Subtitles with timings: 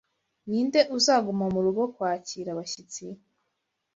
[0.49, 3.05] Ninde uzaguma murugo kwakira abashyitsi?